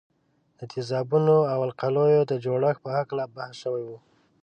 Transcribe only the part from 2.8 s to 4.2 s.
په هکله بحث شوی وو.